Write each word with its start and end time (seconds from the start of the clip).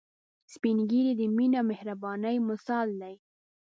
سپین 0.53 0.77
ږیری 0.89 1.13
د 1.17 1.21
مينه 1.35 1.59
او 1.63 1.67
مهربانۍ 1.69 2.35
مثال 2.49 2.87
دي 3.01 3.15